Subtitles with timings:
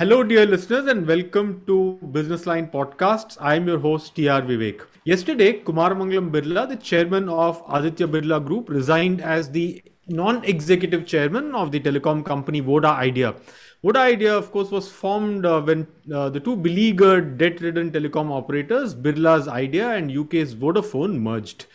[0.00, 3.36] Hello, dear listeners, and welcome to Business Line Podcasts.
[3.40, 4.80] I'm your host, TR Vivek.
[5.04, 11.06] Yesterday, Kumar Mangalam Birla, the chairman of Aditya Birla Group, resigned as the non executive
[11.06, 13.36] chairman of the telecom company Voda Idea.
[13.84, 18.32] Voda Idea, of course, was formed uh, when uh, the two beleaguered, debt ridden telecom
[18.32, 21.66] operators, Birla's Idea and UK's Vodafone, merged.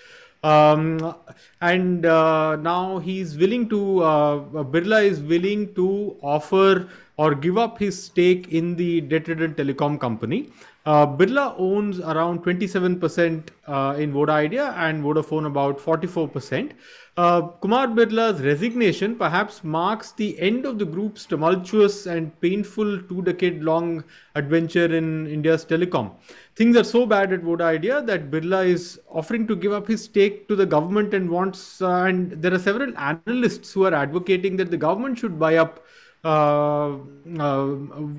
[0.43, 1.15] Um,
[1.61, 7.77] and uh, now he's willing to, uh, Birla is willing to offer or give up
[7.77, 10.49] his stake in the debt-ridden telecom company.
[10.85, 16.71] Uh, Birla owns around 27% uh, in Voda Idea and Vodafone about 44%.
[17.17, 24.01] Uh, Kumar Birla's resignation perhaps marks the end of the group's tumultuous and painful two-decade-long
[24.35, 26.13] adventure in India's telecom.
[26.55, 30.05] Things are so bad at Voda Idea that Birla is offering to give up his
[30.05, 31.81] stake to the government and wants.
[31.81, 35.83] Uh, and there are several analysts who are advocating that the government should buy up
[36.23, 36.97] Uh,
[37.39, 37.75] uh,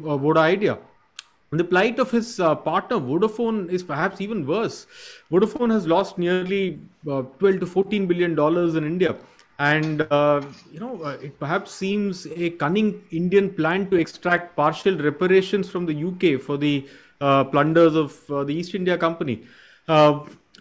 [0.09, 0.79] uh, Voda Idea.
[1.53, 4.87] The plight of his uh, partner Vodafone is perhaps even worse.
[5.31, 6.79] Vodafone has lost nearly
[7.11, 9.17] uh, 12 to 14 billion dollars in India,
[9.59, 10.41] and uh,
[10.73, 16.05] you know it perhaps seems a cunning Indian plan to extract partial reparations from the
[16.05, 19.43] UK for the plunders of the East India Company.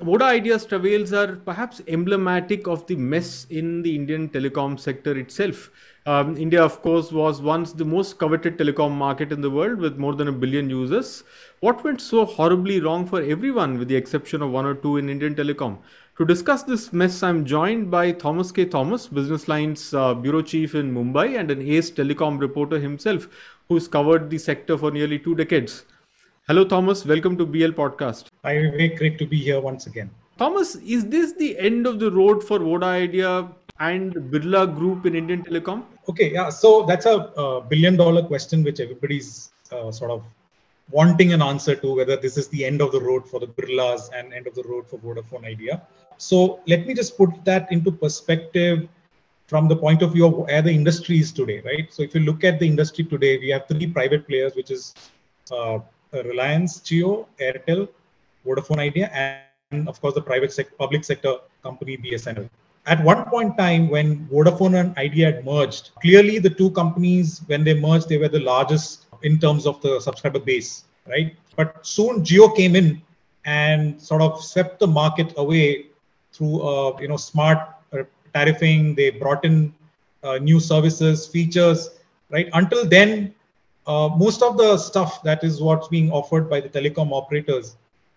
[0.01, 5.69] Voda Idea's travails are perhaps emblematic of the mess in the Indian telecom sector itself.
[6.09, 9.97] Um, India, of course, was once the most coveted telecom market in the world with
[9.97, 11.23] more than a billion users.
[11.59, 15.07] What went so horribly wrong for everyone, with the exception of one or two in
[15.07, 15.77] Indian telecom?
[16.17, 18.65] To discuss this mess, I'm joined by Thomas K.
[18.65, 23.27] Thomas, Business Line's uh, bureau chief in Mumbai and an ace telecom reporter himself,
[23.67, 25.85] who's covered the sector for nearly two decades.
[26.47, 27.05] Hello, Thomas.
[27.05, 28.29] Welcome to BL Podcast.
[28.43, 28.97] Hi, Vivek.
[28.97, 30.09] Great to be here once again.
[30.39, 33.47] Thomas, is this the end of the road for Voda Idea
[33.79, 35.83] and Birla Group in Indian telecom?
[36.09, 36.49] Okay, yeah.
[36.49, 40.23] So that's a, a billion dollar question which everybody's uh, sort of
[40.89, 44.09] wanting an answer to whether this is the end of the road for the Birlas
[44.15, 45.83] and end of the road for Vodafone Idea.
[46.17, 48.89] So let me just put that into perspective
[49.47, 51.93] from the point of view of where the industry is today, right?
[51.93, 54.95] So if you look at the industry today, we have three private players, which is
[55.51, 55.79] uh,
[56.11, 57.87] Reliance Jio, Airtel,
[58.45, 59.09] Vodafone Idea,
[59.71, 62.49] and of course the private sec- public sector company BSNL.
[62.89, 67.43] At one point in time, when Vodafone and Idea had merged, clearly the two companies,
[67.45, 71.35] when they merged, they were the largest in terms of the subscriber base, right?
[71.55, 72.99] But soon Jio came in
[73.45, 75.85] and sort of swept the market away
[76.33, 77.59] through, uh, you know, smart
[77.93, 78.95] uh, tariffing.
[78.95, 79.71] They brought in
[80.23, 81.91] uh, new services, features,
[82.31, 82.49] right?
[82.53, 83.35] Until then,
[83.85, 87.75] uh, most of the stuff that is what's being offered by the telecom operators,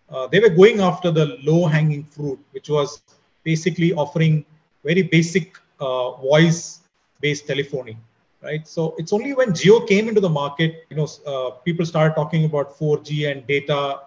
[0.09, 3.03] uh, they were going after the low hanging fruit, which was
[3.45, 4.47] basically offering
[4.85, 6.81] very basic uh, voice
[7.21, 7.97] based telephony
[8.43, 8.67] right?
[8.67, 12.45] So it's only when Jio came into the market you know uh, people started talking
[12.45, 14.01] about 4g and data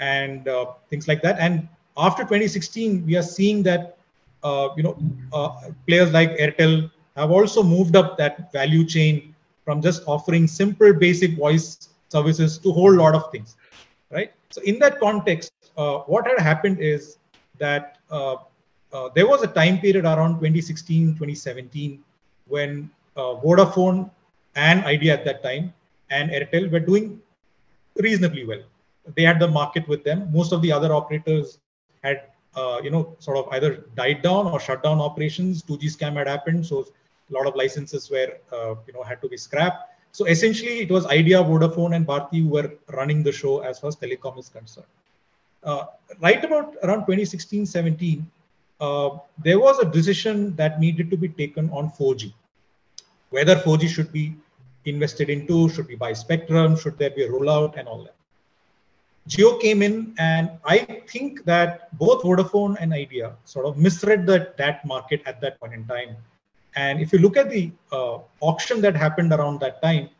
[0.00, 1.38] and uh, things like that.
[1.38, 3.96] And after 2016 we are seeing that
[4.42, 4.96] uh, you know
[5.86, 9.34] players like airtel have also moved up that value chain
[9.64, 13.56] from just offering simple basic voice services to a whole lot of things
[14.10, 14.32] right?
[14.50, 17.18] So in that context uh, what had happened is
[17.58, 18.36] that uh,
[18.92, 22.02] uh, there was a time period around 2016 2017
[22.48, 24.10] when uh, vodafone
[24.54, 25.72] and idea at that time
[26.10, 27.20] and airtel were doing
[27.96, 28.62] reasonably well.
[29.14, 30.30] They had the market with them.
[30.32, 31.58] Most of the other operators
[32.02, 32.22] had
[32.54, 35.62] uh, you know sort of either died down or shut down operations.
[35.62, 36.86] 2g scam had happened so
[37.30, 39.92] a lot of licenses were uh, you know had to be scrapped.
[40.12, 43.88] So essentially it was idea vodafone and bharti who were running the show as far
[43.88, 44.86] as telecom is concerned.
[45.62, 45.84] Uh,
[46.20, 48.30] right about around 2016 17
[48.80, 49.10] uh,
[49.42, 52.32] there was a decision that needed to be taken on 4g
[53.30, 54.34] whether 4g should be
[54.84, 58.16] invested into should we buy spectrum should there be a rollout and all that.
[59.28, 60.78] Jio came in, and I
[61.08, 65.74] think that both Vodafone and Idea sort of misread that, that market at that point
[65.74, 66.16] in time.
[66.76, 70.10] And if you look at the uh, auction that happened around that time,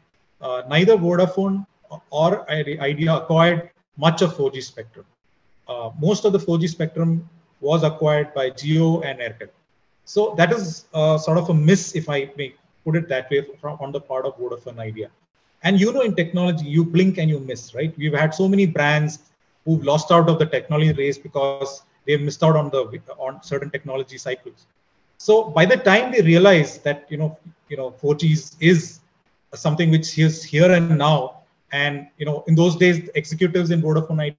[0.40, 1.66] uh, neither Vodafone
[2.10, 5.06] or Idea acquired much of 4G spectrum.
[5.68, 7.28] Uh, most of the 4G spectrum
[7.60, 9.48] was acquired by Jio and Airtel.
[10.04, 12.54] So that is uh, sort of a miss, if I may
[12.84, 15.10] put it that way, from on the part of Vodafone Idea.
[15.62, 17.92] And you know, in technology, you blink and you miss, right?
[17.98, 19.18] We've had so many brands
[19.64, 23.70] who've lost out of the technology race because they've missed out on the on certain
[23.70, 24.66] technology cycles.
[25.18, 27.36] So by the time they realize that you know
[27.68, 29.00] you know 4G is,
[29.54, 31.40] something which is here and now,
[31.72, 34.36] and you know in those days executives in Vodafone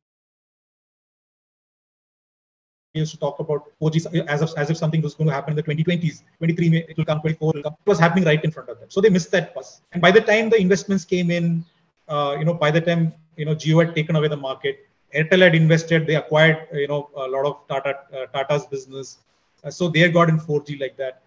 [2.97, 5.55] Used to talk about 4G as if, as if something was going to happen in
[5.57, 7.73] the 2020s, 23 it will come, 24 will come.
[7.85, 8.89] It was happening right in front of them.
[8.89, 9.81] So they missed that bus.
[9.91, 11.63] And by the time the investments came in,
[12.07, 15.41] uh, you know, by the time you know Jio had taken away the market, Airtel
[15.41, 16.07] had invested.
[16.07, 19.19] They acquired you know a lot of Tata uh, Tata's business,
[19.63, 21.21] uh, so they got in 4G like that.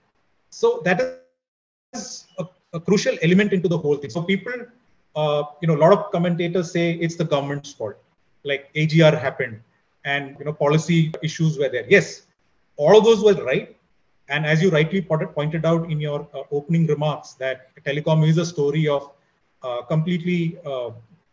[0.51, 4.11] So that is a, a crucial element into the whole thing.
[4.11, 4.53] So people,
[5.17, 7.97] uh, you know, a lot of commentators say it's the government's fault.
[8.45, 9.61] Like AGR happened,
[10.05, 11.87] and you know policy issues were there.
[11.89, 12.23] Yes,
[12.77, 13.77] all of those were right.
[14.29, 18.47] And as you rightly pointed out in your uh, opening remarks, that telecom is a
[18.47, 19.11] story of
[19.63, 20.91] uh, completely, uh,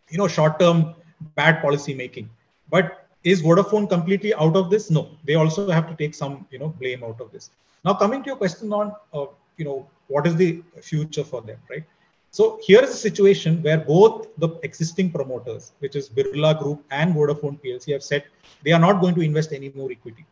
[0.10, 0.96] you know, short-term
[1.36, 2.28] bad policy making.
[2.70, 4.90] But is Vodafone completely out of this?
[4.90, 7.52] No, they also have to take some, you know, blame out of this.
[7.86, 9.28] Now, coming to your question on, uh,
[9.58, 11.84] you know, what is the future for them, right?
[12.32, 17.16] So here is a situation where both the existing promoters, which is Birla Group and
[17.16, 18.26] Vodafone PLC, have said
[18.64, 20.26] they are not going to invest any more equity,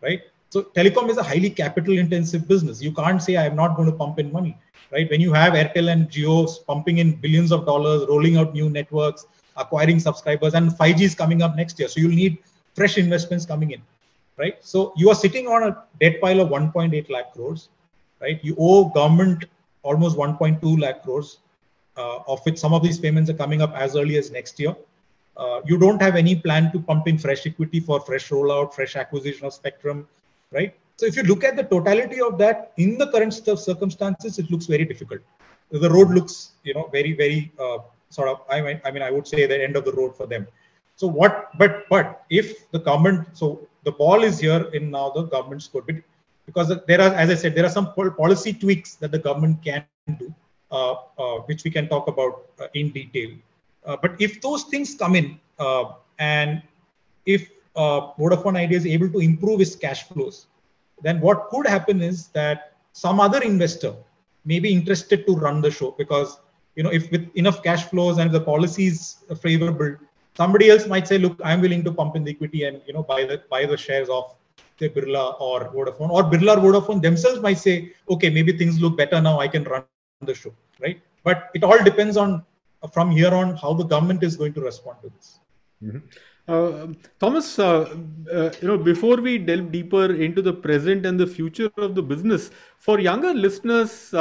[0.00, 0.22] right?
[0.50, 2.82] So telecom is a highly capital intensive business.
[2.82, 4.56] You can't say I am not going to pump in money,
[4.90, 5.10] right?
[5.10, 9.26] When you have Airtel and Jio pumping in billions of dollars, rolling out new networks,
[9.56, 11.88] acquiring subscribers, and 5G is coming up next year.
[11.88, 12.38] So you'll need
[12.74, 13.82] fresh investments coming in,
[14.36, 14.56] right?
[14.60, 17.68] So you are sitting on a debt pile of 1.8 lakh crores,
[18.20, 18.38] right?
[18.42, 19.44] You owe government
[19.82, 21.38] almost 1.2 lakh crores,
[21.96, 24.74] uh, of which some of these payments are coming up as early as next year.
[25.36, 28.96] Uh, you don't have any plan to pump in fresh equity for fresh rollout, fresh
[28.96, 30.06] acquisition of spectrum,
[30.50, 30.74] right?
[30.96, 34.66] So if you look at the totality of that in the current circumstances, it looks
[34.66, 35.20] very difficult.
[35.70, 37.78] The road looks, you know, very, very uh,
[38.10, 38.42] sort of.
[38.50, 40.46] I mean, I mean, I would say the end of the road for them.
[40.96, 41.50] So what?
[41.56, 45.90] But but if the government, so the ball is here in now the government's court,
[46.46, 49.84] because there are, as I said, there are some policy tweaks that the government can
[50.18, 50.34] do,
[50.70, 53.30] uh, uh, which we can talk about uh, in detail.
[53.84, 55.84] Uh, but if those things come in, uh,
[56.18, 56.62] and
[57.26, 60.46] if uh, Vodafone Idea is able to improve its cash flows,
[61.02, 63.94] then what could happen is that some other investor
[64.44, 66.38] may be interested to run the show because
[66.76, 69.96] you know if with enough cash flows and the policy is favorable,
[70.36, 73.02] somebody else might say, look, I'm willing to pump in the equity and you know
[73.02, 74.34] buy the buy the shares of
[74.78, 78.96] say Birla or Vodafone, or Birla or Vodafone themselves might say, okay, maybe things look
[78.96, 79.84] better now, I can run
[80.20, 81.00] the show, right?
[81.24, 82.44] But it all depends on
[82.92, 85.38] from here on how the government is going to respond to this.
[85.82, 85.98] Mm-hmm.
[86.48, 86.88] Uh,
[87.20, 87.88] Thomas, uh,
[88.32, 92.02] uh, you know, before we delve deeper into the present and the future of the
[92.02, 94.18] business, for younger listeners, you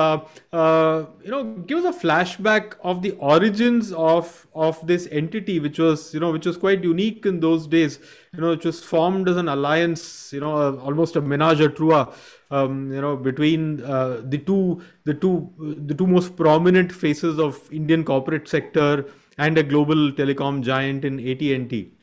[1.31, 6.19] know, give us a flashback of the origins of of this entity, which was, you
[6.19, 7.97] know, which was quite unique in those days.
[8.33, 12.13] You know, it was formed as an alliance, you know, almost a menage a trois.
[12.51, 15.49] Um, you know, between the two, the two,
[15.87, 19.05] the two most prominent faces of Indian corporate sector
[19.39, 21.93] and a global telecom giant in AT&T.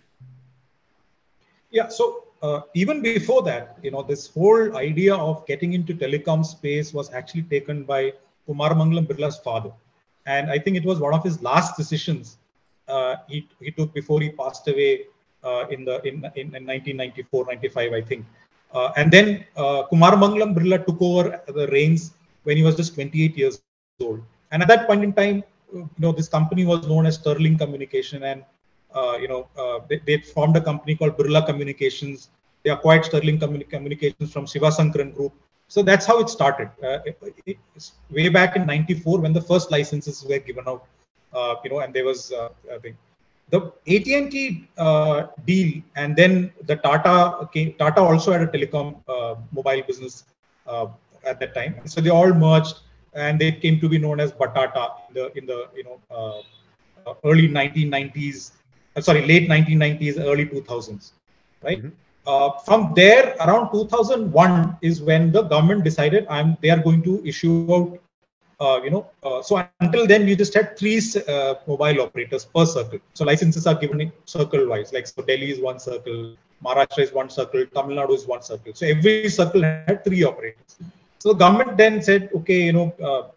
[1.71, 1.89] Yeah.
[1.89, 6.93] So uh, even before that, you know, this whole idea of getting into telecom space
[6.95, 8.13] was actually taken by
[8.47, 9.73] Kumar Mangalam Birla's father,
[10.27, 12.39] and I think it was one of his last decisions
[12.89, 15.05] uh, he he took before he passed away
[15.45, 18.27] uh, in the in, in, in 1994 95 I think.
[18.73, 22.13] Uh, and then uh, Kumar Mangalam Birla took over the reins
[22.45, 23.61] when he was just 28 years
[24.01, 24.23] old.
[24.53, 25.43] And at that point in time,
[25.73, 28.45] you know, this company was known as Sterling Communication, and uh,
[29.21, 32.31] you know, uh, they, they, formed a company called Birla Communications.
[32.65, 35.33] They acquired Sterling Communi- Communications from Sivasankaran Group.
[35.69, 36.71] So that's how it started.
[36.83, 36.99] Uh,
[37.47, 37.59] it,
[38.11, 40.87] way back in '94 when the first licenses were given out,
[41.35, 42.33] uh, you know, and there was
[43.51, 49.37] the AT&T uh, deal, and then the Tata came, Tata also had a telecom uh,
[49.53, 50.25] mobile business
[50.67, 50.87] uh,
[51.25, 51.77] at that time.
[51.87, 52.81] So they all merged,
[53.15, 56.43] and they came to be known as Batata in the in the you know
[57.25, 58.53] early 1990s
[58.99, 61.13] uh, sorry, late 1990s, early 2000s,
[61.63, 61.79] right?
[61.79, 61.89] Mm-hmm.
[62.27, 67.25] Uh, from there, around 2001 is when the government decided I'm, they are going to
[67.27, 67.99] issue out,
[68.61, 72.67] uh, you know, uh, so until then we just had three uh, mobile operators per
[72.67, 72.99] circle.
[73.15, 77.31] So licenses are given circle wise, like so Delhi is one circle, Maharashtra is one
[77.31, 78.73] circle, Tamil Nadu is one circle.
[78.75, 80.77] So every circle had three operators.
[81.21, 83.29] So the government then said, okay, you know, uh,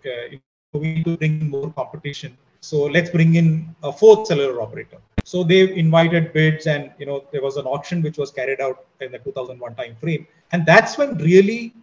[0.74, 2.38] we need to bring more competition.
[2.64, 4.98] So let's bring in a fourth cellular operator.
[5.24, 8.86] So they invited bids, and you know there was an auction which was carried out
[9.02, 11.74] in the 2001 time frame, and that's when really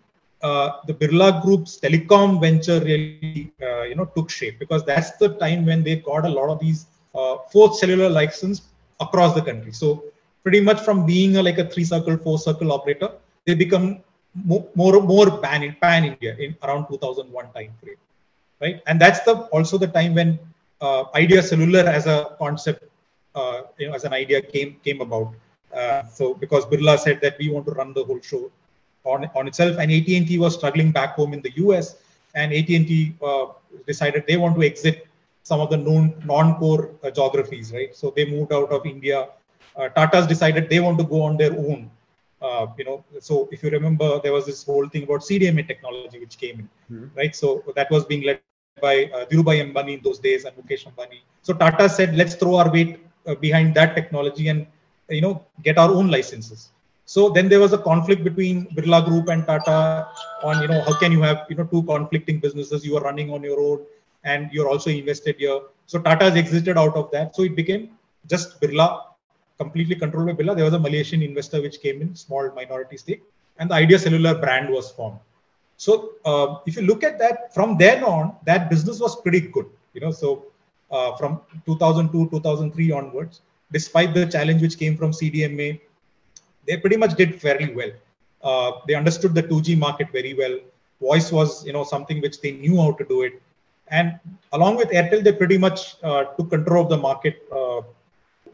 [0.42, 5.30] uh, the Birla Group's telecom venture really uh, you know took shape because that's the
[5.44, 8.62] time when they got a lot of these uh, fourth cellular license
[9.00, 9.72] across the country.
[9.72, 10.04] So
[10.44, 13.10] pretty much from being a, like a three circle, four circle operator,
[13.46, 13.98] they become
[14.44, 17.96] more more, pan pan India in around 2001 time frame,
[18.60, 18.80] right?
[18.86, 20.38] And that's the also the time when
[20.80, 22.84] uh, Idea Cellular as a concept
[23.34, 25.34] uh, you know, as an idea came came about.
[25.74, 28.50] Uh, so because Birla said that we want to run the whole show
[29.04, 31.96] on on itself, and AT&T was struggling back home in the US,
[32.34, 33.46] and AT&T uh,
[33.86, 35.06] decided they want to exit
[35.42, 37.94] some of the known non-core uh, geographies, right?
[38.00, 39.28] So they moved out of India.
[39.76, 41.90] Uh, Tata's decided they want to go on their own.
[42.40, 46.18] Uh, you know, so if you remember, there was this whole thing about CDMA technology
[46.20, 47.18] which came in, mm-hmm.
[47.18, 47.34] right?
[47.34, 48.40] So that was being led
[48.80, 51.20] by uh, Dhirubhai Ambani in those days and Mukesh Ambani.
[51.42, 54.66] So Tata said, let's throw our weight uh, behind that technology and
[55.08, 56.70] you know get our own licenses.
[57.04, 60.08] So then there was a conflict between Birla Group and Tata
[60.42, 63.30] on you know how can you have you know two conflicting businesses you are running
[63.30, 63.80] on your own
[64.24, 65.60] and you're also invested here.
[65.86, 67.34] So Tata has exited out of that.
[67.34, 67.90] So it became
[68.26, 69.04] just Birla,
[69.58, 70.54] completely controlled by Birla.
[70.56, 73.22] There was a Malaysian investor which came in, small minority stake,
[73.58, 75.18] and the Idea Cellular brand was formed.
[75.78, 79.66] So uh, if you look at that, from then on, that business was pretty good.
[79.94, 80.46] You know, so
[80.90, 83.40] uh, from 2002, 2003 onwards,
[83.72, 85.80] despite the challenge which came from CDMA,
[86.66, 87.92] they pretty much did fairly well.
[88.42, 90.58] Uh, they understood the 2G market very well.
[91.00, 93.40] Voice was, you know, something which they knew how to do it.
[93.86, 94.18] And
[94.52, 97.78] along with Airtel, they pretty much uh, took control of the market uh,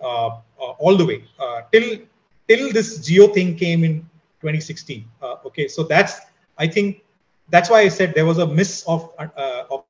[0.05, 0.41] uh,
[0.79, 1.25] all the way
[1.73, 1.99] till
[2.49, 4.01] till this Jio thing came in
[4.43, 5.09] 2016.
[5.47, 6.21] okay, so that's
[6.59, 7.04] I think
[7.49, 9.85] that's why I said there was a miss of of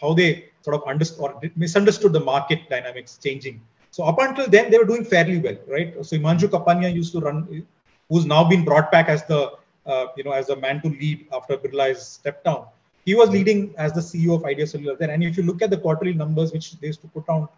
[0.00, 3.60] how they sort of understood misunderstood the market dynamics changing.
[3.90, 5.94] So up until then, they were doing fairly well, right?
[6.04, 7.66] So Himanshu Kapania used to run,
[8.08, 9.52] who's now been brought back as the,
[9.84, 12.64] uh, you know, as the man to lead after Birla has stepped down
[13.04, 15.10] he was leading as the CEO of Idea Cellular then.
[15.10, 17.48] And if you look at the quarterly numbers which they used to put on,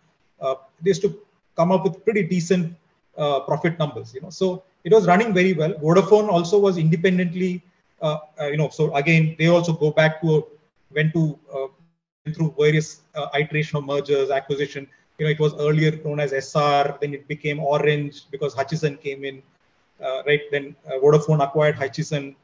[0.41, 1.19] uh, they used to
[1.57, 2.75] come up with pretty decent
[3.17, 4.15] uh, profit numbers.
[4.15, 5.75] You know, so it was running very well.
[5.75, 7.74] Vodafone also was independently, uh, uh
[8.05, 10.41] Uh, uh, you know, so again they also go back to a,
[10.95, 11.69] went to uh,
[12.35, 14.87] through various uh, iteration of mergers, acquisition.
[15.19, 19.25] You know, it was earlier known as Essar, then it became Orange because Hutchison came
[19.25, 19.43] in,
[20.27, 20.43] right?
[20.51, 22.37] Then Vodafone acquired Hutchison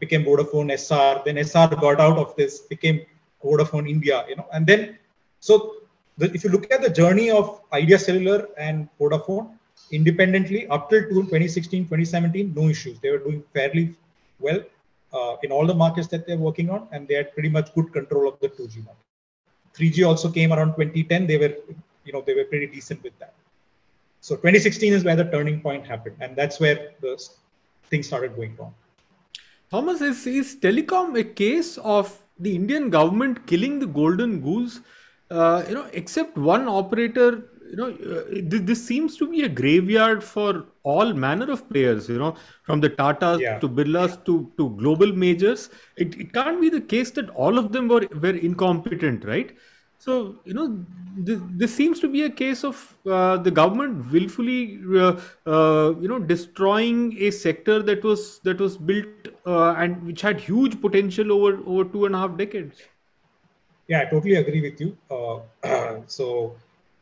[0.00, 1.24] became Vodafone Essar.
[1.24, 3.00] Then Essar got out of this, became
[3.42, 4.24] Vodafone India.
[4.28, 4.98] You know, and then
[5.40, 5.76] so
[6.18, 9.50] the, if you look at the journey of Idea Cellular and Vodafone
[9.92, 12.98] independently up till 2016, 2017, no issues.
[13.00, 13.94] They were doing fairly
[14.40, 14.60] well
[15.16, 17.92] uh, in all the markets that they're working on, and they had pretty much good
[17.92, 19.06] control of the 2G market.
[19.76, 21.26] 3G also came around 2010.
[21.26, 21.54] They were,
[22.04, 23.34] you know, they were pretty decent with that.
[24.20, 27.12] So 2016 is where the turning point happened, and that's where the
[27.90, 28.74] things started going wrong.
[29.70, 34.80] Thomas, is, is telecom a case of the Indian government killing the golden goose?
[35.30, 39.48] Uh, you know, except one operator, you know, uh, this, this, seems to be a
[39.48, 43.58] graveyard for all manner of players, you know, from the Tatas yeah.
[43.58, 45.70] to Birlas to, to global majors.
[45.96, 49.56] It, it can't be the case that all of them were, were incompetent, right?
[49.98, 50.84] So, you know,
[51.16, 56.08] this, this seems to be a case of uh, the government willfully, uh, uh, you
[56.08, 61.32] know, destroying a sector that was that was built uh, and which had huge potential
[61.32, 62.82] over over two and a half decades.
[63.88, 64.96] Yeah, I totally agree with you.
[65.10, 66.56] Uh, so,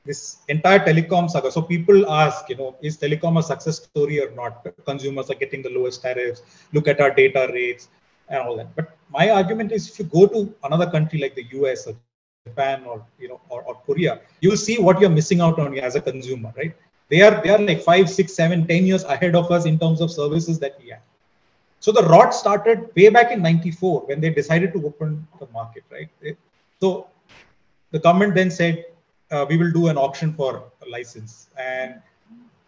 [0.05, 1.51] this entire telecom saga.
[1.51, 4.67] So, people ask, you know, is telecom a success story or not?
[4.85, 6.43] Consumers are getting the lowest tariffs.
[6.73, 7.89] Look at our data rates
[8.29, 8.75] and all that.
[8.77, 11.95] But my argument is, if you go to another country like the US or
[12.47, 15.95] Japan or you know or, or Korea, you'll see what you're missing out on as
[15.95, 16.75] a consumer, right?
[17.09, 20.01] They are they are like five, six, seven, ten years ahead of us in terms
[20.01, 21.03] of services that we have.
[21.81, 25.85] So the rot started way back in '94 when they decided to open the market,
[25.91, 26.09] right?
[26.81, 27.09] So
[27.93, 28.85] the government then said
[29.31, 32.01] uh, we will do an auction for a license, and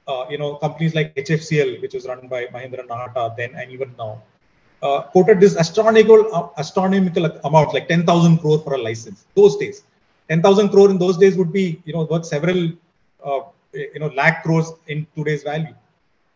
[0.09, 3.95] uh, you know companies like HFCL, which was run by Mahendra Nahata then and even
[3.99, 4.23] now,
[4.83, 9.27] uh, quoted this astronomical uh, astronomical amount like 10,000 crore for a license.
[9.35, 9.83] Those days
[10.29, 12.71] 10,000 crore in those days would be you know worth several
[13.25, 13.41] uh,
[13.73, 15.75] you know lakh crores in today's value.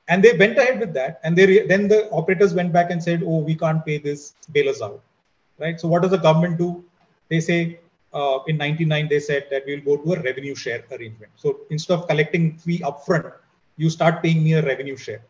[0.08, 1.20] And they went ahead with that.
[1.22, 4.68] And they then the operators went back and said oh we can't pay this bail
[4.68, 5.00] us out.
[5.58, 5.78] Right?
[5.80, 6.84] So what does the government do?
[7.28, 7.80] They say
[8.12, 11.94] uh, in 99 they said that we'll go to a revenue share arrangement so instead
[11.98, 13.32] of collecting fee upfront
[13.76, 15.22] you start paying me a revenue share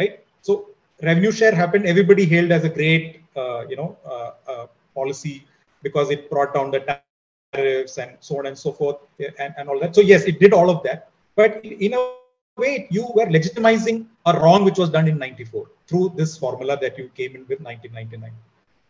[0.00, 0.68] right so
[1.02, 5.44] revenue share happened, everybody hailed as a great, uh, you know, uh, uh, policy
[5.82, 6.80] because it brought down the
[7.52, 8.96] tariffs and so on and so forth
[9.38, 9.94] and, and all that.
[9.94, 11.10] So yes, it did all of that.
[11.36, 12.12] But in a
[12.56, 16.98] way, you were legitimizing a wrong which was done in 94 through this formula that
[16.98, 18.32] you came in with 1999.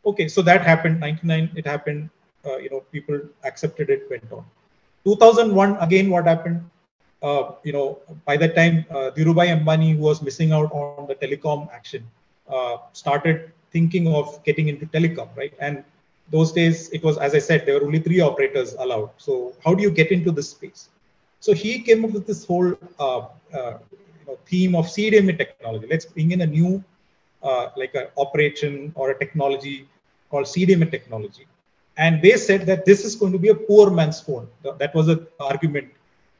[0.06, 1.00] Okay, so that happened.
[1.00, 2.08] 99, it happened.
[2.49, 4.45] Uh, you know, people accepted it, went on.
[5.05, 6.62] 2001, again, what happened?
[7.23, 11.14] uh, you know, by that time, uh, Dhirubhai Ambani, who was missing out on the
[11.14, 12.05] telecom action,
[12.49, 15.52] uh, started thinking of getting into telecom, right?
[15.61, 15.85] And
[16.31, 19.11] those days, it was, as I said, there were only three operators allowed.
[19.19, 20.88] So how do you get into this space?
[21.40, 23.19] So he came up with this whole uh,
[23.55, 25.87] uh, you know, theme of CDMA technology.
[25.90, 26.83] Let's bring in a new,
[27.76, 29.88] like an operation or a technology
[30.31, 31.47] called CDMA technology.
[31.99, 34.49] And they said that this is going to be a poor man's phone.
[34.78, 35.88] That was an argument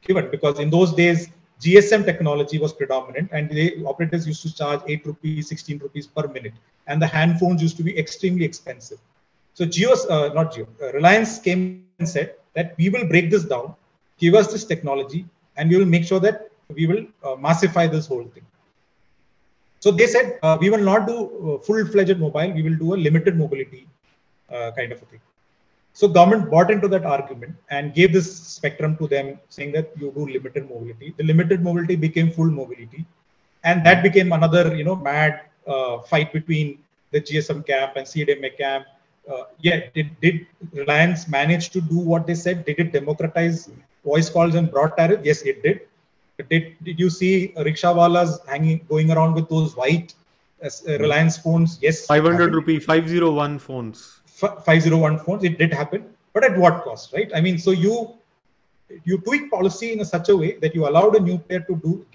[0.07, 1.29] given because in those days
[1.61, 6.25] GSM technology was predominant, and the operators used to charge 8 rupees, 16 rupees per
[6.27, 6.53] minute,
[6.87, 8.97] and the hand phones used to be extremely expensive.
[9.55, 13.43] So Jio's, uh, not Jio, uh, Reliance came and said that we will break this
[13.43, 13.75] down,
[14.17, 15.25] give us this technology,
[15.57, 18.45] and we will make sure that we will uh, massify this whole thing.
[19.81, 22.97] So they said uh, we will not do uh, full-fledged mobile, we will do a
[22.97, 23.85] limited mobility
[24.49, 25.19] uh, kind of a thing.
[25.99, 28.27] So government bought into that argument and gave this
[28.57, 31.13] spectrum to them, saying that you do limited mobility.
[31.17, 33.05] The limited mobility became full mobility,
[33.65, 36.79] and that became another, you know, mad uh, fight between
[37.11, 38.85] the GSM camp and CDMA camp.
[39.29, 42.63] Uh, yeah, did, did Reliance manage to do what they said?
[42.63, 43.69] Did it democratize
[44.05, 45.19] voice calls and broad tariff?
[45.25, 45.81] Yes, it did.
[46.49, 50.13] Did, did you see rickshawalas hanging, going around with those white
[50.63, 51.77] uh, Reliance phones?
[51.81, 52.05] Yes.
[52.05, 57.29] 500 rupee, 501 phones 501 phones it did happen but at what cost right?
[57.35, 58.15] I mean so you
[59.03, 61.75] you tweak policy in a such a way that you allowed a new player to
[61.85, 62.05] do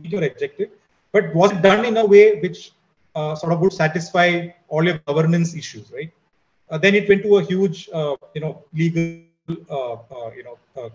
[0.00, 0.70] meet your objective
[1.12, 2.72] but was it done in a way which
[3.14, 6.12] uh, sort of would satisfy all your governance issues right?
[6.70, 9.24] Uh, then it went to a huge uh, you know legal
[9.70, 10.88] uh, uh, you know uh,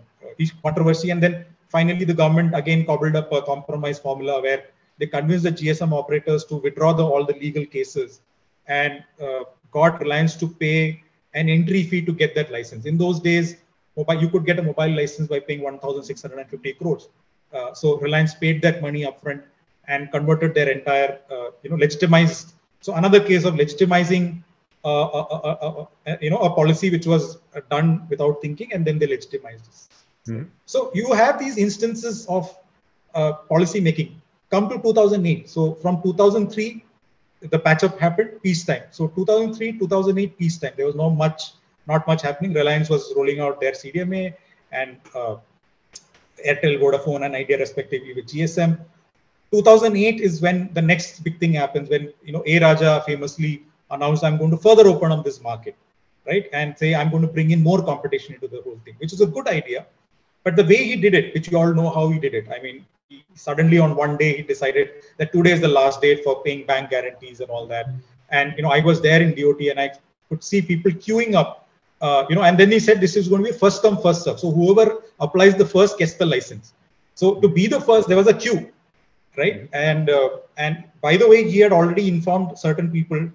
[0.62, 4.64] controversy and then finally the government again cobbled up a compromise formula where
[4.98, 8.20] they convinced the gsm operators to withdraw the, all the legal cases
[8.66, 9.04] and
[9.70, 11.02] got Reliance to pay
[11.34, 12.86] an entry fee to get that license.
[12.86, 13.56] In those days,
[13.96, 17.08] mobile, you could get a mobile license by paying 1,650 crores.
[17.52, 19.42] Uh, so Reliance paid that money upfront
[19.88, 22.54] and converted their entire, uh, you know, legitimized.
[22.80, 24.42] So another case of legitimizing,
[24.84, 27.38] uh, uh, uh, uh you know, a policy which was
[27.70, 29.88] done without thinking, and then they legitimized this.
[30.28, 30.44] Mm-hmm.
[30.66, 32.56] So you have these instances of
[33.48, 34.20] policy making.
[34.50, 35.48] Come to 2008.
[35.48, 36.84] So from 2003
[37.40, 38.82] the patch up happened peacetime.
[38.90, 40.72] So 2003, 2008 peacetime.
[40.76, 41.52] There was no much,
[41.86, 42.52] not much happening.
[42.52, 44.34] Reliance was rolling out their CDMA
[44.72, 45.36] and uh,
[46.46, 48.78] Airtel, Vodafone, and Idea respectively with GSM.
[49.52, 51.88] 2008 is when the next big thing happens.
[51.88, 55.74] When you know A Raja famously announced, "I'm going to further open up this market,"
[56.26, 59.12] right, and say I'm going to bring in more competition into the whole thing, which
[59.12, 59.86] is a good idea.
[60.44, 62.62] But the way he did it, which you all know how he did it, I
[62.62, 62.86] mean,
[63.34, 66.90] suddenly on one day he decided that today is the last date for paying bank
[66.90, 67.86] guarantees and all that.
[68.30, 69.92] And you know, I was there in DOT and I
[70.28, 71.68] could see people queuing up.
[72.00, 74.22] Uh, you know, and then he said this is going to be first come first
[74.24, 74.40] serve.
[74.40, 76.72] So whoever applies the first gets the license.
[77.14, 78.72] So to be the first, there was a queue,
[79.36, 79.68] right?
[79.74, 83.28] And uh, and by the way, he had already informed certain people,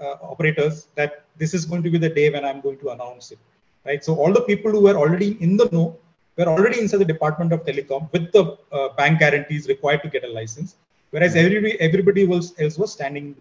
[0.00, 3.32] uh, operators, that this is going to be the day when I'm going to announce
[3.32, 3.38] it,
[3.84, 4.02] right?
[4.02, 5.98] So all the people who were already in the know
[6.36, 10.24] we're already inside the Department of Telecom with the uh, bank guarantees required to get
[10.24, 10.76] a license,
[11.10, 11.38] whereas hmm.
[11.38, 13.34] everybody, everybody else, else was standing.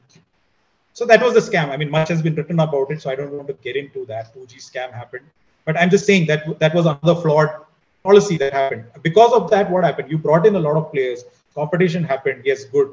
[0.94, 1.70] So that was the scam.
[1.70, 4.06] I mean, much has been written about it, so I don't want to get into
[4.06, 4.34] that.
[4.34, 5.26] 2G scam happened,
[5.66, 7.50] but I'm just saying that that was another flawed
[8.04, 8.86] policy that happened.
[9.02, 10.10] Because of that, what happened?
[10.10, 11.26] You brought in a lot of players.
[11.54, 12.44] Competition happened.
[12.46, 12.90] Yes, good.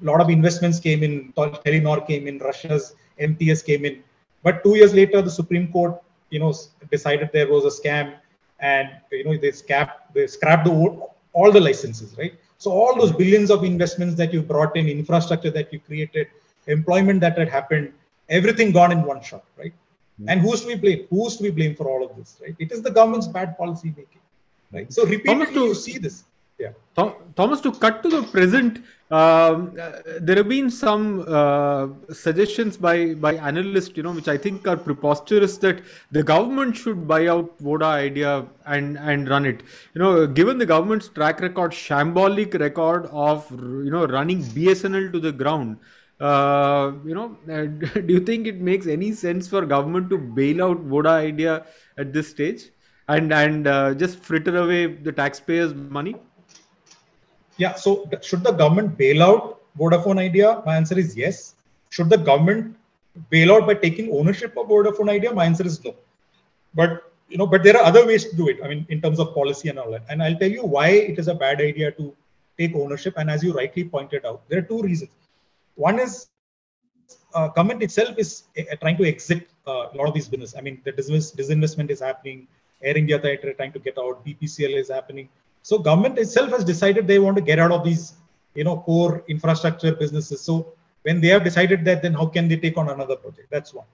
[0.00, 1.32] A lot of investments came in.
[1.36, 2.38] Telenor came in.
[2.38, 4.02] Russia's MTS came in.
[4.42, 6.00] But two years later, the Supreme Court,
[6.30, 6.52] you know,
[6.90, 8.14] decided there was a scam
[8.62, 10.72] and you know they scrap they scrap the
[11.34, 12.34] all the licenses, right?
[12.58, 16.28] So all those billions of investments that you brought in, infrastructure that you created,
[16.66, 17.92] employment that had happened,
[18.28, 19.72] everything gone in one shot, right?
[20.20, 20.28] Mm-hmm.
[20.28, 21.06] And who's to be blamed?
[21.10, 22.54] Who's to be blamed for all of this, right?
[22.58, 24.20] It is the government's bad policy making,
[24.72, 24.92] right?
[24.92, 26.24] So repeatedly to, you see this.
[26.62, 26.72] Yeah.
[27.36, 28.78] Thomas, to cut to the present,
[29.10, 34.36] um, uh, there have been some uh, suggestions by by analysts, you know, which I
[34.36, 39.62] think are preposterous that the government should buy out Voda Idea and and run it.
[39.94, 45.20] You know, given the government's track record, shambolic record of you know running BSNL to
[45.28, 45.78] the ground.
[46.20, 50.80] Uh, you know, do you think it makes any sense for government to bail out
[50.94, 51.66] Voda Idea
[51.98, 52.70] at this stage
[53.08, 56.14] and and uh, just fritter away the taxpayers' money?
[57.56, 57.74] Yeah.
[57.74, 60.62] So should the government bail out Vodafone Idea?
[60.64, 61.54] My answer is yes.
[61.90, 62.76] Should the government
[63.30, 65.32] bail out by taking ownership of Vodafone Idea?
[65.32, 65.94] My answer is no.
[66.74, 68.58] But you know, but there are other ways to do it.
[68.62, 70.04] I mean, in terms of policy and all that.
[70.08, 72.14] And I'll tell you why it is a bad idea to
[72.58, 73.14] take ownership.
[73.16, 75.10] And as you rightly pointed out, there are two reasons.
[75.76, 76.28] One is
[77.34, 80.54] uh, government itself is uh, trying to exit uh, a lot of these business.
[80.56, 82.46] I mean, the disinvestment is happening.
[82.82, 84.24] Air India trying to get out.
[84.26, 85.28] BPCL is happening.
[85.62, 88.14] So government itself has decided they want to get out of these,
[88.54, 90.40] you know, core infrastructure businesses.
[90.40, 90.72] So
[91.02, 93.48] when they have decided that, then how can they take on another project?
[93.50, 93.86] That's one.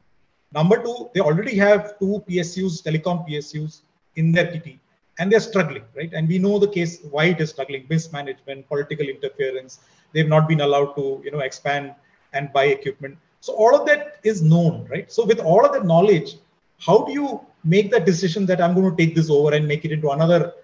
[0.52, 3.81] Number two, they already have two PSUs, telecom PSUs
[4.16, 4.81] in their kitty,
[5.18, 6.12] and they're struggling, right?
[6.14, 9.81] And we know the case why it is struggling: mismanagement, political interference.
[10.12, 11.94] They've not been allowed to, you know, expand
[12.33, 13.18] and buy equipment.
[13.40, 15.12] So all of that is known, right?
[15.12, 16.37] So with all of that knowledge,
[16.78, 19.85] how do you make that decision that I'm going to take this over and make
[19.85, 20.54] it into another,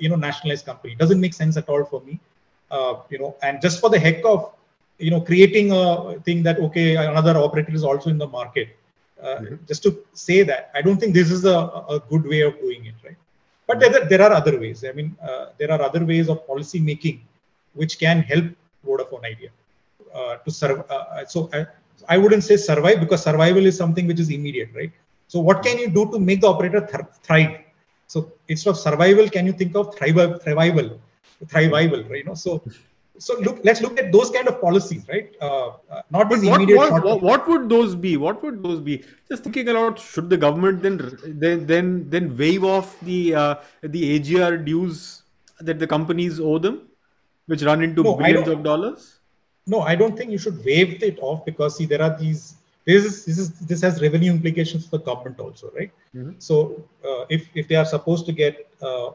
[0.00, 0.94] you know, nationalized company?
[0.94, 2.20] Doesn't make sense at all for me.
[2.70, 4.52] Uh, you know, and just for the heck of,
[4.98, 8.76] you know, creating a thing that okay, another operator is also in the market.
[9.22, 9.54] Uh, mm-hmm.
[9.66, 11.58] Just to say that, I don't think this is a,
[11.96, 13.16] a good way of doing it, right?
[13.66, 14.84] But there, there are other ways.
[14.84, 17.22] I mean, uh, there are other ways of policy making
[17.74, 18.44] which can help
[18.86, 19.50] Vodafone Idea
[20.14, 20.84] uh, to serve.
[20.90, 21.66] Uh, so I,
[22.08, 24.92] I wouldn't say survive because survival is something which is immediate, right?
[25.28, 27.63] So what can you do to make the operator th- thrive?
[28.06, 30.98] So instead of survival, can you think of thrival, thrival,
[31.46, 32.18] thrival, right?
[32.18, 32.62] You know, so
[33.18, 35.32] so look, let's look at those kind of policies, right?
[35.40, 36.76] Uh, uh, not but what, immediate.
[36.76, 38.16] What, what, what, would those be?
[38.16, 39.04] What would those be?
[39.28, 44.16] Just thinking about should the government then then then then waive off the uh, the
[44.16, 45.22] AGR dues
[45.60, 46.88] that the companies owe them,
[47.46, 49.20] which run into no, billions of dollars?
[49.66, 53.04] No, I don't think you should waive it off because see there are these this
[53.04, 55.92] is this is this has revenue implications for the government also right?
[56.14, 56.32] Mm-hmm.
[56.38, 59.10] so uh, if if they are supposed to get uh,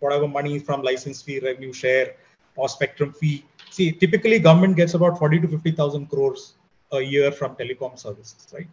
[0.00, 2.14] whatever money from license fee revenue share
[2.56, 6.54] or spectrum fee see typically government gets about 40 to 50000 crores
[6.92, 8.68] a year from telecom services right?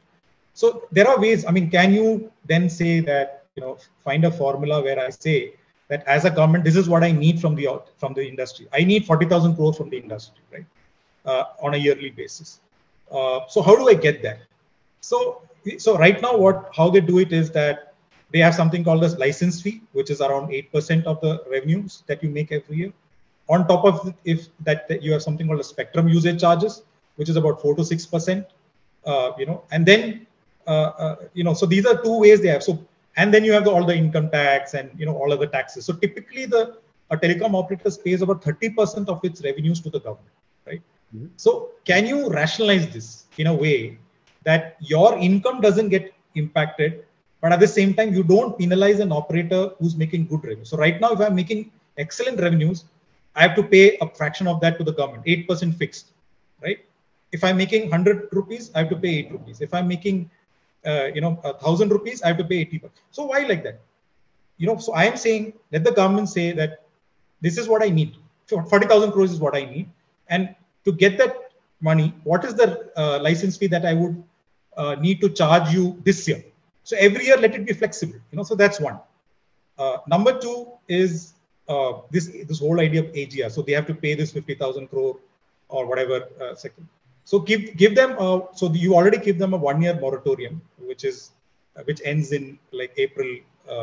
[0.53, 4.31] So there are ways i mean can you then say that you know find a
[4.31, 5.53] formula where i say
[5.87, 8.67] that as a government this is what i need from the from the industry.
[8.73, 10.65] I need 40000 crores from the industry right?
[11.25, 12.59] Uh, on a yearly basis
[13.12, 14.39] uh, so how do I get that?
[15.02, 15.41] So
[15.78, 17.93] so right now, what how they do it is that
[18.32, 22.04] they have something called as license fee, which is around eight percent of the revenues
[22.08, 22.93] that you make every year.
[23.50, 26.84] On top of if that, that, you have something called a spectrum usage charges,
[27.17, 28.47] which is about four to six percent.
[29.06, 30.26] Uh, you know, and then
[30.67, 32.63] uh, uh, you know, so these are two ways they have.
[32.63, 32.80] So
[33.17, 35.86] and then you have the, all the income tax and you know all other taxes.
[35.86, 36.78] So typically, the
[37.12, 40.32] a telecom operator pays about 30% of its revenues to the government?
[41.15, 41.28] Mm-hmm.
[41.36, 43.97] So, can you rationalize this in a way
[44.43, 47.06] that your income doesn't get impacted,
[47.41, 50.65] but at the same time, you don't penalize an operator who's making good revenue?
[50.65, 52.86] So, right now, if I'm making excellent revenues,
[53.36, 56.12] I have to pay a fraction of that to the government, 8% fixed,
[56.62, 56.80] right?
[57.32, 59.62] If I'm making 100 rupees, I have to pay 8 rupees.
[59.62, 60.30] If I'm making,
[60.86, 63.00] uh, you know, 1,000 rupees, I have to pay 80 bucks.
[63.12, 63.82] So, why like that?
[64.58, 66.84] You know, so I am saying, let the government say that
[67.41, 68.15] this is what I need.
[68.47, 69.89] 40,000 crores is what I need.
[70.28, 74.23] And to get that money, what is the uh, license fee that I would
[74.77, 76.43] uh, need to charge you this year?
[76.83, 78.19] So every year, let it be flexible.
[78.31, 78.99] You know, so that's one.
[79.77, 81.33] Uh, number two is
[81.67, 83.49] uh, this this whole idea of AGR.
[83.49, 85.17] So they have to pay this fifty thousand crore
[85.69, 86.87] or whatever uh, second.
[87.23, 88.15] So give give them.
[88.17, 91.31] Uh, so you already give them a one year moratorium, which is
[91.85, 93.29] which ends in like April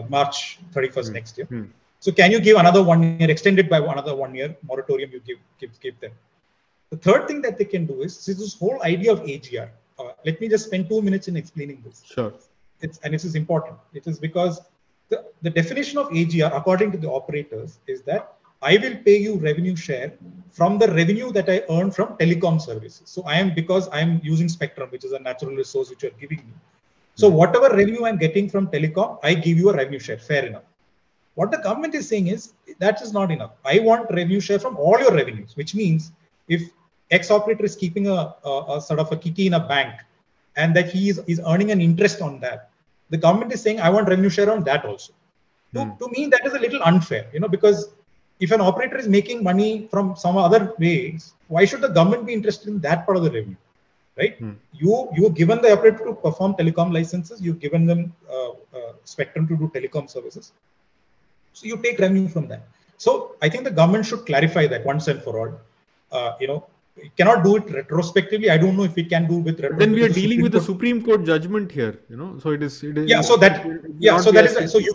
[0.09, 1.15] March thirty first mm.
[1.15, 1.47] next year.
[1.51, 1.69] Mm.
[2.01, 5.11] So can you give another one year, extended by another one year moratorium?
[5.13, 6.13] You give give give them.
[6.91, 9.71] The third thing that they can do is this whole idea of AGR.
[9.99, 12.03] Uh, let me just spend two minutes in explaining this.
[12.05, 12.33] Sure.
[12.81, 13.77] It's, and this is important.
[13.93, 14.61] It is because
[15.09, 19.37] the, the definition of AGR, according to the operators, is that I will pay you
[19.37, 20.13] revenue share
[20.51, 23.03] from the revenue that I earn from telecom services.
[23.09, 26.09] So I am because I am using Spectrum, which is a natural resource which you
[26.09, 26.55] are giving me.
[27.15, 27.37] So hmm.
[27.37, 30.19] whatever revenue I'm getting from telecom, I give you a revenue share.
[30.19, 30.65] Fair enough.
[31.35, 33.53] What the government is saying is that is not enough.
[33.65, 36.11] I want revenue share from all your revenues, which means
[36.49, 36.63] if
[37.11, 39.95] X operator is keeping a, a, a, sort of a kitty in a bank
[40.57, 42.71] and that he is, is earning an interest on that,
[43.11, 45.13] the government is saying, I want revenue share on that also.
[45.75, 45.99] To, mm.
[45.99, 47.91] to me, that is a little unfair, you know, because
[48.41, 52.33] if an operator is making money from some other ways, why should the government be
[52.33, 53.57] interested in that part of the revenue?
[54.17, 54.41] Right?
[54.41, 54.57] Mm.
[54.73, 59.47] You you've given the operator to perform telecom licenses, you've given them uh, uh, spectrum
[59.49, 60.53] to do telecom services.
[61.53, 62.63] So you take revenue from that.
[62.97, 65.61] So I think the government should clarify that once and for all.
[66.11, 66.67] Uh, you know,
[67.17, 68.51] cannot do it retrospectively.
[68.51, 69.59] I don't know if we can do with.
[69.79, 72.39] Then we are dealing with the Supreme Court judgment here, you know.
[72.39, 72.83] So it is.
[72.83, 73.21] It is yeah.
[73.21, 73.67] So that.
[73.99, 74.19] Yeah.
[74.19, 74.73] So that is.
[74.73, 74.95] So you.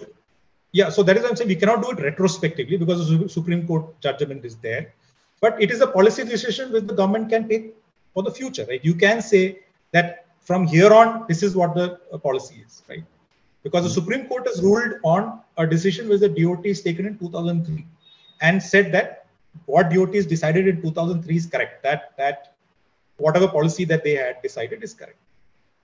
[0.72, 0.90] Yeah.
[0.90, 1.26] So that is.
[1.26, 4.94] I'm saying we cannot do it retrospectively because the Supreme Court judgment is there,
[5.42, 7.76] but it is a policy decision which the government can take
[8.14, 8.84] for the future, right?
[8.84, 9.60] You can say
[9.92, 13.04] that from here on, this is what the uh, policy is, right?
[13.64, 14.06] Because the hmm.
[14.06, 17.86] Supreme Court has ruled on a decision which the DOT is taken in 2003
[18.42, 19.23] and said that
[19.66, 21.84] what DOTs decided in 2003 is correct.
[21.84, 22.56] That that
[23.18, 25.18] whatever policy that they had decided is correct.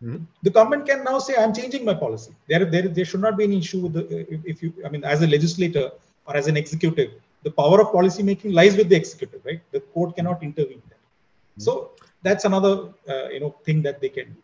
[0.03, 0.23] Mm-hmm.
[0.43, 3.45] The government can now say, "I'm changing my policy." There, there, there should not be
[3.45, 4.03] an issue with the,
[4.33, 5.91] if, if you, I mean, as a legislator
[6.25, 7.11] or as an executive,
[7.43, 9.61] the power of policy making lies with the executive, right?
[9.71, 10.97] The court cannot intervene there.
[10.97, 11.61] Mm-hmm.
[11.61, 14.41] So that's another, uh, you know, thing that they can do.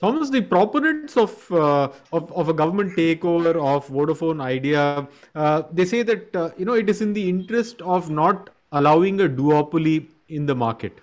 [0.00, 5.84] Thomas, the proponents of, uh, of, of a government takeover of Vodafone Idea, uh, they
[5.84, 10.06] say that uh, you know it is in the interest of not allowing a duopoly
[10.28, 11.00] in the market.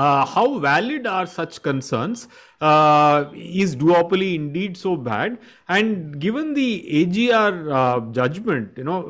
[0.00, 2.26] Uh, how valid are such concerns?
[2.58, 5.38] Uh, is duopoly indeed so bad?
[5.68, 6.68] And given the
[7.00, 9.00] AGR uh, judgment, you know,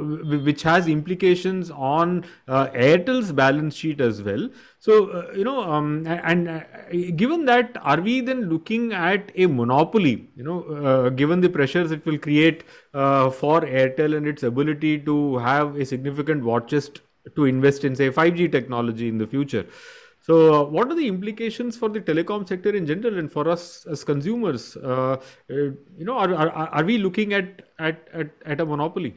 [0.49, 4.49] which has implications on uh, Airtel's balance sheet as well.
[4.81, 6.61] So, uh, you know, um, and uh,
[7.15, 10.29] given that, are we then looking at a monopoly?
[10.35, 15.77] You know, given the pressures it will create for Airtel and its ability to have
[15.77, 17.01] a significant war chest
[17.37, 19.67] to invest in, say, 5G technology in the future.
[20.31, 23.85] So, uh, what are the implications for the telecom sector in general and for us
[23.91, 24.77] as consumers?
[24.77, 25.17] Uh,
[25.51, 25.55] uh,
[25.99, 29.17] you know, are, are, are we looking at, at, at, at a monopoly?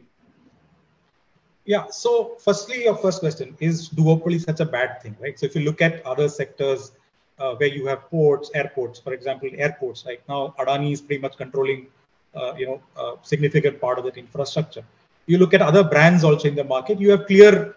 [1.65, 1.86] Yeah.
[1.91, 5.38] So, firstly, your first question is duopoly such a bad thing, right?
[5.38, 6.93] So, if you look at other sectors
[7.38, 11.38] uh, where you have ports, airports, for example, airports, right now, Adani is pretty much
[11.38, 11.86] controlling,
[12.34, 14.84] uh, you know, a significant part of that infrastructure.
[15.28, 17.73] You look at other brands also in the market, you have clear uh,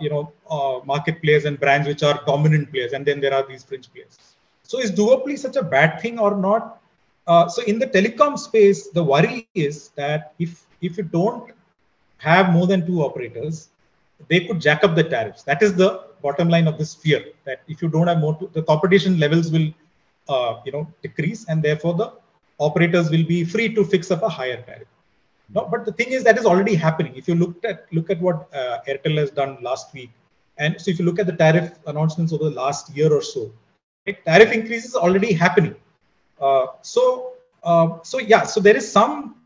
[0.00, 3.46] you know uh, market players and brands which are dominant players and then there are
[3.46, 4.18] these fringe players.
[4.62, 6.80] So is duopoly such a bad thing or not?
[7.26, 11.52] Uh, so in the telecom space the worry is that if if you don't
[12.18, 13.68] have more than two operators
[14.28, 15.42] they could jack up the tariffs.
[15.44, 18.62] That is the bottom line of this fear that if you don't have more the
[18.62, 19.68] competition levels will
[20.28, 22.12] uh, you know decrease and therefore the
[22.58, 24.88] operators will be free to fix up a higher tariff
[25.54, 27.14] no, but the thing is that is already happening.
[27.16, 30.10] If you look at look at what uh, Airtel has done last week,
[30.58, 33.52] and so if you look at the tariff announcements over the last year or so,
[34.06, 35.74] right, tariff increases already happening.
[36.40, 37.32] Uh, so
[37.62, 39.36] uh, so yeah, so there is some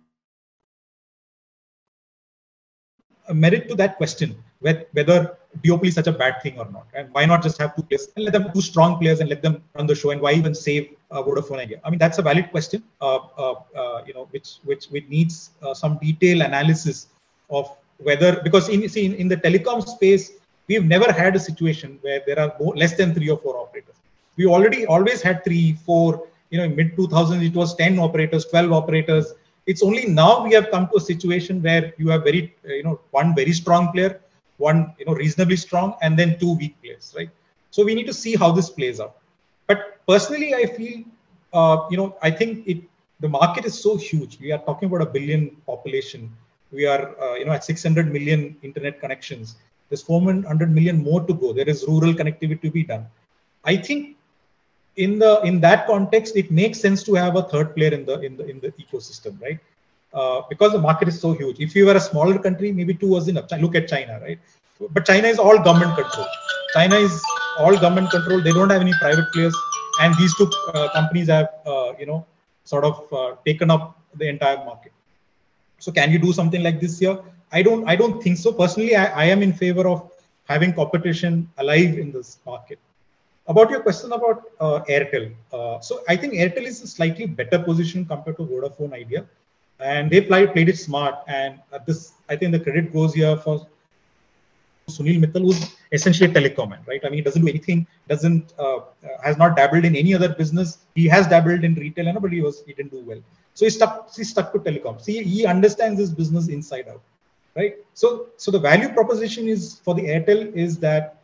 [3.32, 6.86] merit to that question whether duopoly is such a bad thing or not.
[6.94, 9.42] And why not just have two players and let them two strong players and let
[9.42, 10.10] them run the show?
[10.10, 11.80] And why even save Vodafone Idea?
[11.84, 12.82] I mean, that's a valid question.
[13.00, 17.08] Uh, uh, uh you know, which which which needs uh, some detailed analysis
[17.50, 20.32] of whether because in see in, in, the telecom space
[20.68, 23.96] we've never had a situation where there are more, less than three or four operators.
[24.36, 26.28] We already always had three, four.
[26.50, 29.32] You know, in mid 2000s it was 10 operators, 12 operators.
[29.66, 33.00] It's only now we have come to a situation where you have very you know
[33.10, 34.20] one very strong player
[34.58, 37.30] one you know reasonably strong and then two weak players right
[37.70, 39.16] so we need to see how this plays out
[39.72, 39.80] but
[40.12, 40.96] personally i feel
[41.58, 42.80] uh, you know i think it
[43.24, 46.22] the market is so huge we are talking about a billion population
[46.78, 49.56] we are uh, you know at 600 million internet connections
[49.88, 53.04] there's 400 million more to go there is rural connectivity to be done
[53.72, 54.00] i think
[55.04, 58.16] in the in that context it makes sense to have a third player in the
[58.28, 59.60] in the in the ecosystem right
[60.14, 61.60] uh, because the market is so huge.
[61.60, 63.50] If you were a smaller country, maybe two was enough.
[63.60, 64.38] Look at China, right?
[64.90, 66.26] But China is all government control.
[66.74, 67.22] China is
[67.58, 68.40] all government control.
[68.42, 69.56] They don't have any private players,
[70.00, 72.24] and these two uh, companies have, uh, you know,
[72.64, 74.92] sort of uh, taken up the entire market.
[75.78, 77.18] So, can you do something like this here?
[77.52, 77.88] I don't.
[77.88, 78.52] I don't think so.
[78.52, 80.10] Personally, I, I am in favor of
[80.48, 82.78] having competition alive in this market.
[83.48, 87.58] About your question about uh, Airtel, uh, so I think Airtel is a slightly better
[87.58, 89.26] position compared to Vodafone Idea
[89.82, 91.16] and they played, played it smart.
[91.26, 93.66] And this, I think the credit goes here for
[94.98, 97.00] Sunil Mittal, who's essentially a telecom man, right?
[97.04, 98.80] I mean, he doesn't do anything, doesn't uh,
[99.22, 100.78] has not dabbled in any other business.
[100.94, 103.22] He has dabbled in retail, but he was he didn't do well.
[103.54, 105.00] So he stuck he stuck to telecom.
[105.00, 107.02] See, he understands this business inside out,
[107.56, 107.76] right?
[107.94, 111.16] So so the value proposition is for the Airtel is that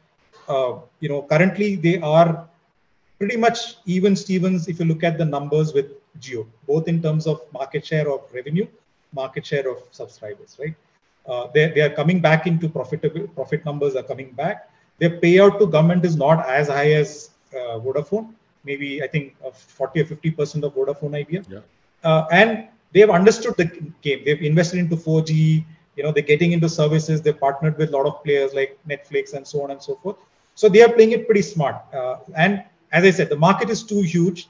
[0.48, 2.48] uh, you know currently they are
[3.18, 5.88] pretty much even Stevens if you look at the numbers with
[6.20, 8.66] Jio, both in terms of market share of revenue,
[9.12, 10.74] market share of subscribers, right?
[11.28, 14.70] Uh, they, they are coming back into profitable profit numbers are coming back.
[14.98, 18.32] Their payout to government is not as high as uh, Vodafone.
[18.64, 21.42] Maybe I think 40 or 50 percent of Vodafone idea.
[21.48, 21.60] Yeah.
[22.02, 23.66] Uh, and they have understood the
[24.02, 24.22] game.
[24.24, 25.64] They've invested into 4G.
[25.96, 27.20] You know, they're getting into services.
[27.20, 30.16] They've partnered with a lot of players like Netflix and so on and so forth.
[30.54, 31.76] So they are playing it pretty smart.
[31.92, 34.48] Uh, and as I said, the market is too huge.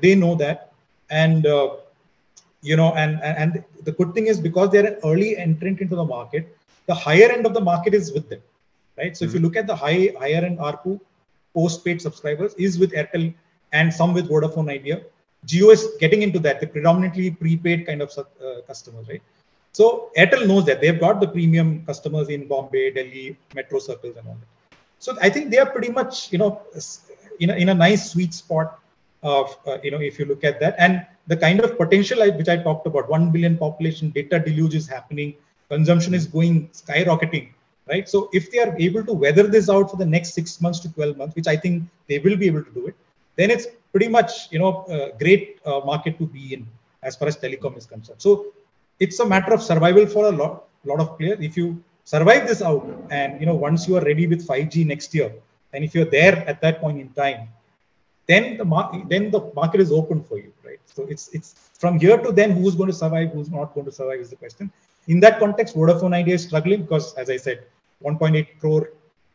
[0.00, 0.72] They know that
[1.10, 1.76] and uh,
[2.70, 6.08] you know and and the good thing is because they're an early entrant into the
[6.16, 6.44] market
[6.90, 8.42] the higher end of the market is with them
[8.98, 9.28] right so mm-hmm.
[9.28, 9.46] if you hmm.
[9.46, 10.94] look at the high higher end arpu
[11.58, 13.26] postpaid subscribers is with airtel
[13.72, 14.98] and some with vodafone idea
[15.50, 18.24] Jio is getting into that the predominantly prepaid kind of uh,
[18.70, 19.24] customers right
[19.78, 23.26] so airtel knows that they've got the premium customers in bombay delhi
[23.58, 26.50] metro circles and all that so i think they are pretty much you know
[27.42, 28.68] in a, in a nice sweet spot
[29.34, 30.74] of uh, you know if you look at that.
[30.78, 34.86] And the kind of potential which i talked about 1 billion population data deluge is
[34.96, 35.34] happening
[35.68, 37.48] consumption is going skyrocketing
[37.88, 38.08] right?
[38.08, 40.92] So if they are able to weather this out for the next 6 months to
[40.92, 42.96] 12 months which i think they will be able to do it
[43.40, 46.66] then it's pretty much you know a great uh, market to be in
[47.02, 48.20] as far as telecom is concerned.
[48.26, 48.46] So
[48.98, 51.38] it's a matter of survival for a lot lot of players.
[51.40, 55.14] If you survive this out and you know once you are ready with 5g next
[55.14, 55.32] year
[55.72, 57.48] and if you're there at that point in time,
[58.26, 60.80] then the market then the market is open for you, right?
[60.86, 63.92] So it's it's from here to then who's going to survive, who's not going to
[63.92, 64.70] survive is the question.
[65.06, 67.62] In that context, Vodafone Idea is struggling because, as I said,
[68.04, 68.90] 1.8 crore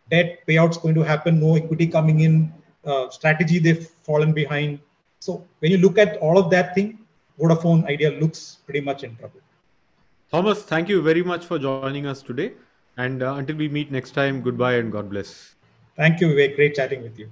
[0.10, 2.54] debt payouts going to happen, no equity coming in,
[2.86, 4.80] uh, strategy they've fallen behind.
[5.19, 6.99] So when you look at all of that thing,
[7.39, 9.39] Vodafone Idea looks pretty much in trouble.
[10.32, 12.54] Thomas, thank you very much for joining us today.
[12.97, 15.56] And uh, until we meet next time, goodbye and God bless.
[15.95, 16.56] Thank you, Vivek.
[16.56, 17.32] Great chatting with you.